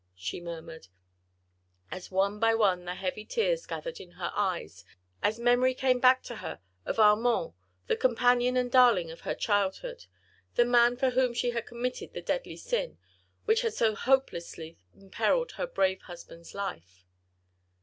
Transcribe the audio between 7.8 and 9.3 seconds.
the companion and darling of